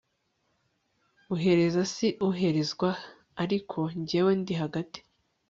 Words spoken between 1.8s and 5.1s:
Si uherezwa Ariko jyewe ndi hagati